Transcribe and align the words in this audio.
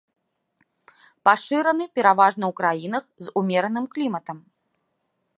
Пашыраны 1.27 1.85
пераважна 1.99 2.43
ў 2.51 2.57
краінах 2.61 3.03
з 3.25 3.33
умераным 3.41 3.85
кліматам. 3.97 4.37